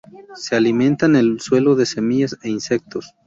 [0.33, 3.13] Se alimenta en el suelo de semillas e insectos.